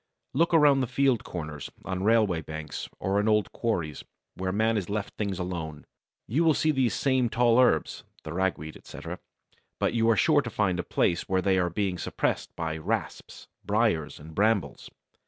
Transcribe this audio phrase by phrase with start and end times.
[0.33, 4.89] Look around the field corners, on railway banks, or in old quarries, where man has
[4.89, 5.85] left things alone.
[6.25, 9.19] You will see these same tall herbs (the Ragweed, etc.),
[9.79, 13.47] but you are sure to find a place where they are being suppressed by Rasps,
[13.63, 14.89] Briers, and Brambles.